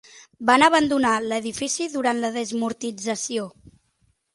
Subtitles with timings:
[0.49, 3.51] Van abandonar l'edifici durant la desamortització.